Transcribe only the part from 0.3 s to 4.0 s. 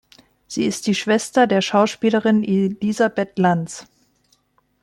Sie ist die Schwester der Schauspielerin Elisabeth Lanz.